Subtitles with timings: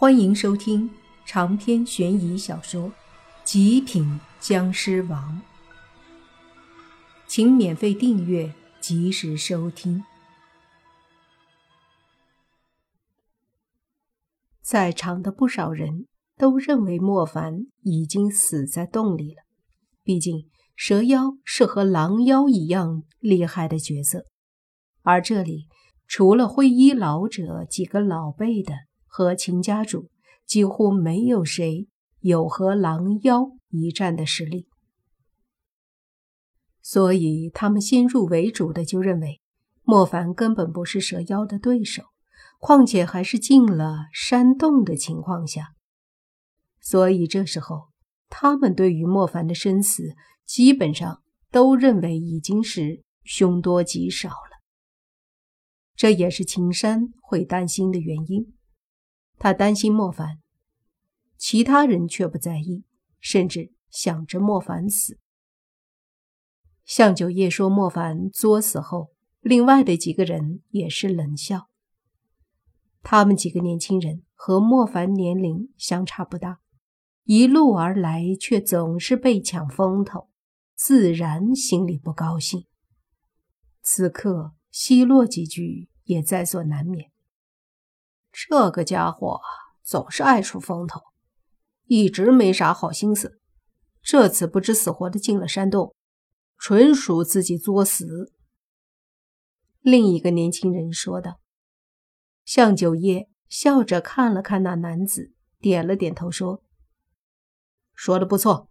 [0.00, 0.88] 欢迎收听
[1.26, 2.82] 长篇悬疑小说
[3.42, 5.42] 《极品僵尸王》，
[7.26, 10.04] 请免费订阅，及时收听。
[14.62, 16.06] 在场的不少人
[16.36, 19.42] 都认为莫凡已经死在洞里了，
[20.04, 24.26] 毕竟蛇妖是和狼妖一样厉害的角色，
[25.02, 25.66] 而这里
[26.06, 28.87] 除了灰衣老者几个老辈的。
[29.08, 30.10] 和秦家主
[30.46, 31.88] 几乎没有谁
[32.20, 34.68] 有和狼妖一战的实力，
[36.80, 39.40] 所以他们先入为主的就认为
[39.82, 42.04] 莫凡根本不是蛇妖的对手，
[42.60, 45.74] 况且还是进了山洞的情况下，
[46.80, 47.88] 所以这时候
[48.28, 50.14] 他们对于莫凡的生死
[50.46, 54.62] 基本上都认为已经是凶多吉少了。
[55.96, 58.54] 这也是秦山会担心的原因。
[59.38, 60.40] 他担心莫凡，
[61.36, 62.84] 其他人却不在意，
[63.20, 65.18] 甚至想着莫凡死。
[66.84, 71.68] 向九叶说莫凡作死后，另外的几个人也是冷笑。
[73.02, 76.60] 他们几个年轻人和莫凡年龄相差不大，
[77.24, 80.28] 一路而来却总是被抢风头，
[80.74, 82.66] 自然心里不高兴。
[83.82, 87.12] 此刻奚落几句也在所难免。
[88.46, 89.40] 这个家伙
[89.82, 91.00] 总是爱出风头，
[91.86, 93.40] 一直没啥好心思。
[94.00, 95.94] 这次不知死活的进了山洞，
[96.56, 98.32] 纯属自己作死。
[99.80, 101.40] 另一个年轻人说道。
[102.44, 106.62] 向九叶笑着看了看那男子，点了点头说
[107.92, 108.70] ：“说的不错。”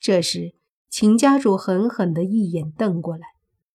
[0.00, 0.56] 这时，
[0.88, 3.26] 秦家主狠狠的一眼瞪过来，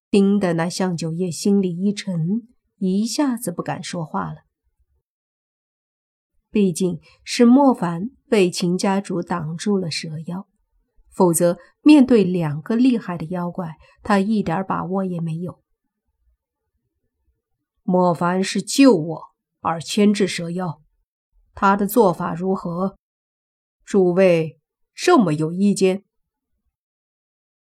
[0.09, 4.41] 盯得那向九叶心里一沉，一下子不敢说话了。
[6.53, 10.47] 毕竟是莫凡被秦家主挡住了蛇妖，
[11.09, 15.63] 否则面对两个厉害的妖怪，他一点把握也没有。
[17.81, 19.21] 莫凡是救我
[19.61, 20.83] 而牵制蛇妖，
[21.55, 22.99] 他的做法如何？
[23.83, 24.59] 诸位
[24.93, 26.03] 这么有意见？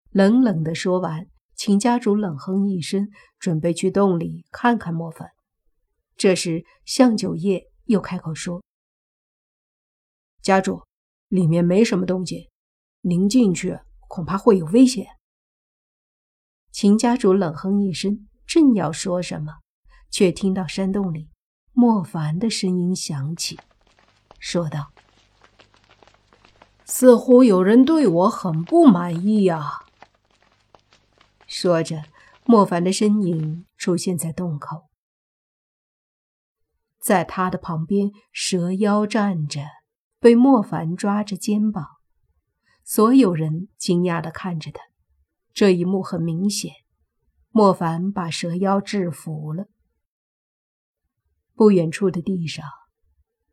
[0.09, 5.29] 冷冷的说完，秦家主冷哼一声，准备去洞里看看莫凡。
[6.17, 7.69] 这时，向九叶。
[7.85, 8.63] 又开口说
[10.41, 10.83] ：“家主，
[11.27, 12.49] 里面没什么动静，
[13.01, 15.07] 您进去恐怕会有危险。”
[16.71, 19.59] 秦家主冷哼一声，正要说什么，
[20.09, 21.29] 却听到山洞里
[21.71, 23.59] 莫凡的声音响起，
[24.39, 24.91] 说道
[26.85, 29.83] ：“似乎有人对我很不满意呀。”
[31.45, 32.03] 说着，
[32.45, 34.89] 莫凡的身影出现在洞口。
[37.03, 39.59] 在他的旁边，蛇妖站着，
[40.21, 41.85] 被莫凡抓着肩膀。
[42.85, 44.79] 所有人惊讶地看着他。
[45.53, 46.71] 这一幕很明显，
[47.49, 49.65] 莫凡把蛇妖制服了。
[51.53, 52.65] 不远处的地上，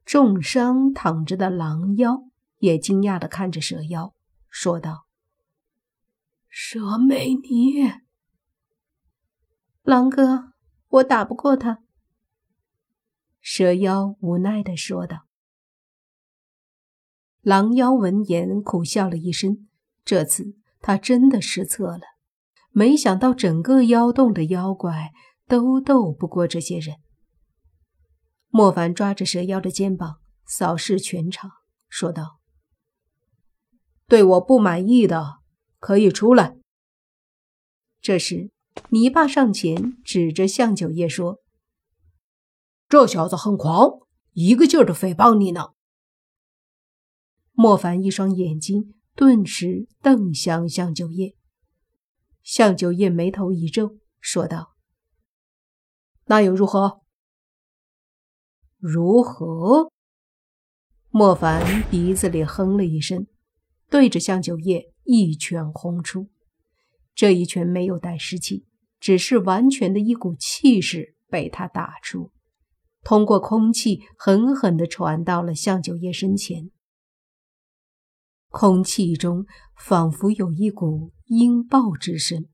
[0.05, 2.22] 重伤躺着的狼妖
[2.59, 4.15] 也惊讶地看着蛇妖，
[4.49, 5.06] 说道
[6.49, 7.91] ：“蛇美女，
[9.83, 10.53] 狼哥，
[10.87, 11.83] 我打不过他。”
[13.41, 15.27] 蛇妖无奈地说道
[17.41, 19.67] ：“狼妖闻言苦笑了一声，
[20.05, 22.03] 这次他真的失策了。
[22.71, 25.12] 没想到整个妖洞的妖怪
[25.47, 26.97] 都斗不过这些人。”
[28.53, 31.51] 莫凡抓着蛇妖的肩膀，扫视全场，
[31.89, 32.41] 说道
[34.07, 35.39] ：“对我不满意的
[35.78, 36.57] 可以出来。”
[38.03, 38.51] 这时，
[38.91, 41.41] 泥巴上前指着向九叶说。
[42.91, 44.01] 这小子很狂，
[44.33, 45.75] 一个劲儿的诽谤你呢。
[47.53, 51.37] 莫凡一双眼睛顿时瞪向向九叶，
[52.43, 54.75] 向九叶眉头一皱，说道
[56.27, 57.03] ：“那又如何？”
[58.77, 59.92] 如何？
[61.10, 63.28] 莫凡鼻子里哼了一声，
[63.89, 66.28] 对着向九叶一拳轰出。
[67.15, 68.66] 这一拳没有带湿气，
[68.98, 72.33] 只是完全的一股气势被他打出。
[73.03, 76.71] 通过空气狠狠地传到了向九叶身前，
[78.49, 82.47] 空气中仿佛有一股音爆之声，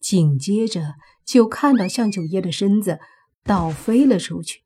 [0.00, 2.98] 紧接着就看到向九叶的身子
[3.44, 4.64] 倒飞了出去，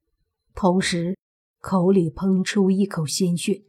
[0.54, 1.18] 同时
[1.60, 3.64] 口里喷出一口鲜血。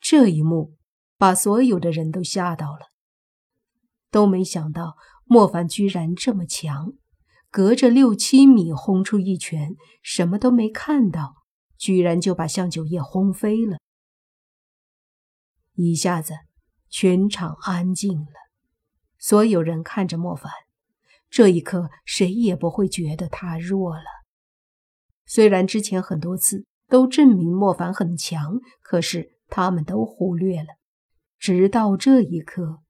[0.00, 0.76] 这一幕
[1.16, 2.90] 把所有的人都吓到了，
[4.10, 6.94] 都没想到莫凡居然这么强。
[7.50, 11.34] 隔着六七米轰出一拳，什么都没看到，
[11.76, 13.78] 居然就把向九叶轰飞了。
[15.74, 16.34] 一下子，
[16.88, 18.32] 全场安静了，
[19.18, 20.52] 所有人看着莫凡。
[21.28, 24.04] 这一刻，谁也不会觉得他弱了。
[25.26, 30.68] 虽然之前很多次都证明莫凡很强，可是他们都忽略了。
[31.38, 32.82] 直到这一刻。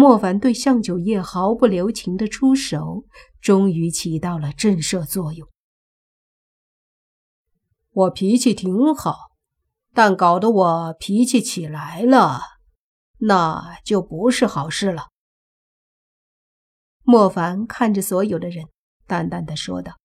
[0.00, 3.04] 莫凡对向九叶毫不留情的出手，
[3.38, 5.46] 终于起到了震慑作用。
[7.90, 9.14] 我脾气挺好，
[9.92, 12.40] 但搞得我脾气起来了，
[13.18, 15.08] 那就不是好事了。
[17.02, 18.64] 莫凡看着所有的人，
[19.06, 19.98] 淡淡的说道：“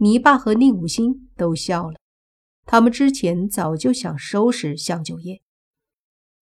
[0.00, 2.00] 泥巴和宁武星都笑了，
[2.64, 5.42] 他们之前早就想收拾向九叶。”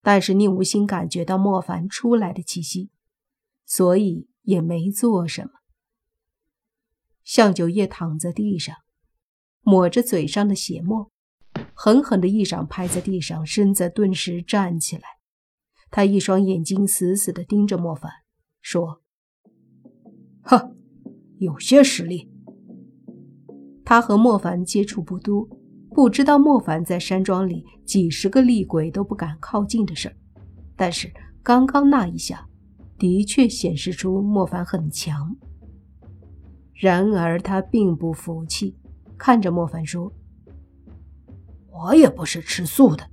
[0.03, 2.91] 但是宁无心感觉到莫凡出来的气息，
[3.65, 5.51] 所以也没做什么。
[7.23, 8.75] 向九叶躺在地上，
[9.61, 11.13] 抹着嘴上的血沫，
[11.73, 15.03] 狠狠的一掌拍在地上，身子顿时站起来。
[15.91, 18.11] 他一双眼睛死死的盯着莫凡，
[18.61, 19.03] 说
[20.43, 20.77] ：“哼，
[21.39, 22.29] 有些实力。”
[23.85, 25.49] 他和莫凡接触不多。
[25.95, 30.17] 不知道莫凡在山庄里几十个厉鬼都不敢靠近的事儿，
[30.75, 31.13] 但是
[31.43, 32.47] 刚刚那一下，
[32.99, 35.37] 的确显示出莫凡很强。
[36.73, 38.75] 然而他并不服气，
[39.19, 40.13] 看着莫凡说
[41.71, 43.07] ：“我也不是吃素的。”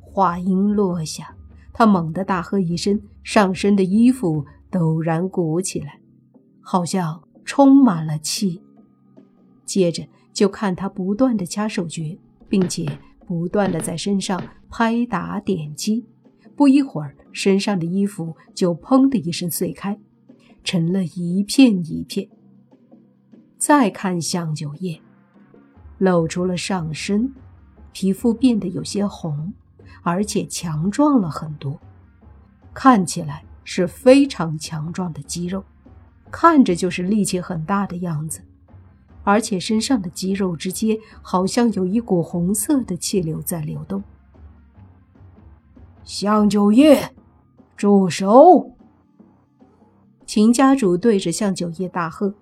[0.00, 1.36] 话音落下，
[1.72, 6.00] 他猛地大喝一声，上身的衣服陡然鼓起来，
[6.60, 8.62] 好像充满了气。
[9.66, 10.02] 接着。
[10.38, 12.16] 就看他不断的掐手诀，
[12.48, 12.86] 并且
[13.26, 14.40] 不断的在身上
[14.70, 16.06] 拍打点击，
[16.54, 19.98] 不一会儿，身上的衣服就砰的一声碎开，
[20.62, 22.28] 成了一片一片。
[23.56, 25.00] 再看向九叶，
[25.98, 27.34] 露出了上身，
[27.90, 29.52] 皮肤变得有些红，
[30.04, 31.80] 而且强壮了很多，
[32.72, 35.64] 看起来是非常强壮的肌肉，
[36.30, 38.42] 看着就是力气很大的样子。
[39.28, 44.02] 而且身上的肌肉之间好像有一股红色的气流在流动。
[46.02, 47.12] 向九叶，
[47.76, 48.72] 住手！
[50.24, 52.32] 秦家主对着向九叶大喝。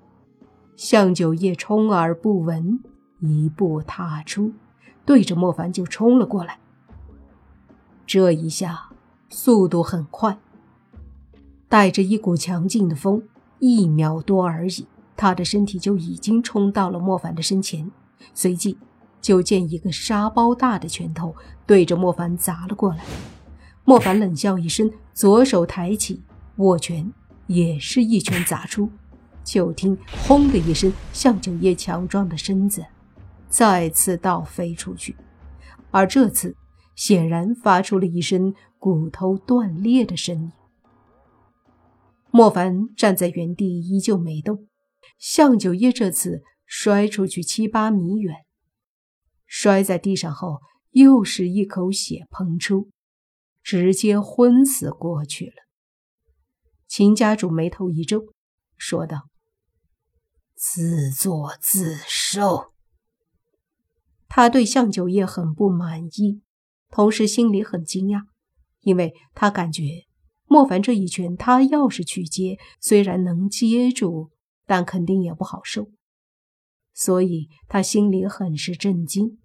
[0.76, 2.78] 向九叶充耳不闻，
[3.18, 4.52] 一步踏出，
[5.04, 6.60] 对着莫凡就冲了过来。
[8.06, 8.90] 这一下
[9.28, 10.38] 速度很快，
[11.68, 13.24] 带着一股强劲的风，
[13.58, 14.86] 一秒多而已。
[15.16, 17.90] 他的身体就已经冲到了莫凡的身前，
[18.34, 18.76] 随即
[19.20, 21.34] 就见一个沙包大的拳头
[21.66, 23.04] 对着莫凡砸了过来。
[23.84, 26.22] 莫凡冷笑一声，左手抬起
[26.56, 27.12] 握拳，
[27.46, 28.90] 也是一拳砸出。
[29.44, 29.96] 就听
[30.26, 32.84] “轰”的一声，向九叶强壮的身子
[33.48, 35.14] 再次倒飞出去，
[35.92, 36.56] 而这次
[36.96, 40.52] 显然发出了一声骨头断裂的声音。
[42.32, 44.66] 莫凡站在原地，依旧没动。
[45.18, 48.34] 向九叶这次摔出去七八米远，
[49.46, 50.60] 摔在地上后，
[50.90, 52.90] 又是一口血喷出，
[53.62, 55.52] 直接昏死过去了。
[56.88, 58.32] 秦家主眉头一皱，
[58.76, 59.28] 说道
[60.54, 62.72] ：“自作自受。”
[64.28, 66.42] 他对向九叶很不满意，
[66.90, 68.22] 同时心里很惊讶，
[68.80, 69.82] 因为他感觉
[70.46, 74.30] 莫凡这一拳，他要是去接，虽然能接住。
[74.66, 75.88] 但肯定也不好受，
[76.92, 79.38] 所以他心里很是震惊。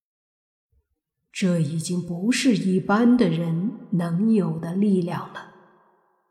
[1.32, 5.54] 这已经不是一般的人能有的力量了。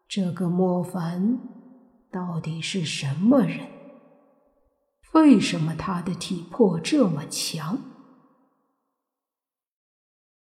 [0.06, 1.38] 这个莫凡
[2.10, 3.70] 到底是什么人？
[5.14, 7.78] 为什么他的体魄这么强？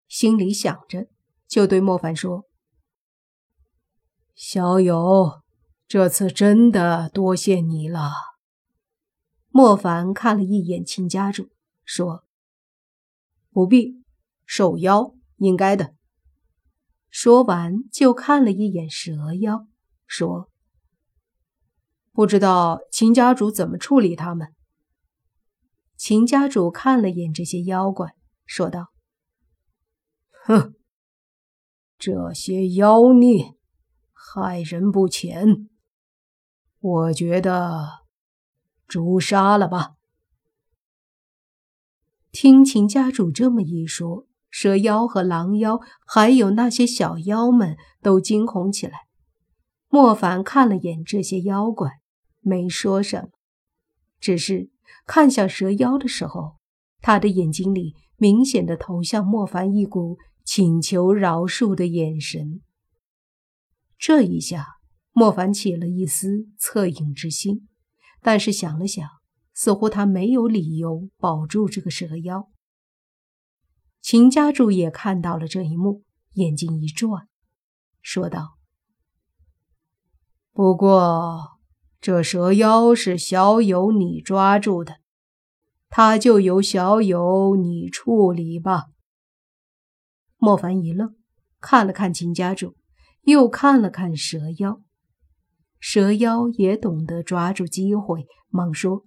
[0.07, 1.07] 心里想着，
[1.47, 2.45] 就对莫凡说
[4.35, 5.41] ：“小友，
[5.87, 8.32] 这次真的多谢你了。”
[9.55, 11.51] 莫凡看了一眼秦家主，
[11.85, 12.25] 说
[13.53, 14.03] ：“不必，
[14.47, 15.93] 受邀应该的。”
[17.11, 19.67] 说完，就看了一眼蛇妖，
[20.07, 20.49] 说
[22.11, 24.55] ：“不知道秦家主怎么处理他们？”
[25.95, 28.15] 秦家主看了眼这些妖怪，
[28.47, 28.91] 说道
[30.45, 30.73] ：“哼，
[31.99, 33.53] 这些妖孽
[34.11, 35.69] 害人不浅，
[36.79, 38.01] 我觉得。”
[38.87, 39.95] 诛杀了吧！
[42.31, 49.07] 听秦家主这么一说，蛇妖和狼妖，还有那些小妖们都惊恐起来。
[49.87, 51.99] 莫凡看了眼这些妖怪，
[52.39, 53.29] 没说什么，
[54.19, 54.71] 只是
[55.05, 56.57] 看向蛇妖的时候，
[57.01, 62.61] 他的眼睛里明显的投向莫凡一股请求饶恕的眼神。
[63.99, 64.65] 这一下，
[65.11, 67.67] 莫凡起了一丝恻隐之心，
[68.23, 69.07] 但是想了想，
[69.53, 72.49] 似乎他没有理由保住这个蛇妖。
[74.01, 76.03] 秦家主也看到了这一幕，
[76.33, 77.27] 眼睛一转，
[78.01, 78.57] 说道
[80.51, 81.59] ：“不过，
[82.01, 84.97] 这蛇妖是小友你抓住的，
[85.89, 88.87] 他就由小友你处理吧。”
[90.37, 91.15] 莫凡一愣，
[91.59, 92.75] 看了看秦家主，
[93.21, 94.81] 又看了看蛇妖。
[95.85, 99.03] 蛇妖也懂得抓住机会，忙说：“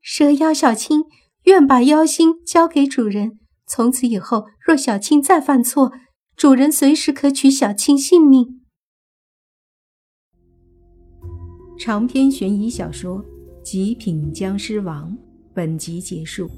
[0.00, 1.02] 蛇妖小青。”
[1.44, 3.38] 愿把妖心交给主人。
[3.66, 5.92] 从此以后，若小青再犯错，
[6.34, 8.62] 主人随时可取小青性命。
[11.78, 13.18] 长篇悬疑小说
[13.62, 15.10] 《极品僵尸王》
[15.52, 16.48] 本集结束，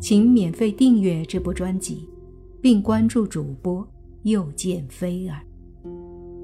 [0.00, 2.08] 请免费订阅这部专辑，
[2.62, 3.84] 并关注主播
[4.22, 5.42] 又见菲儿，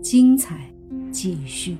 [0.02, 0.74] 精彩
[1.12, 1.76] 继续。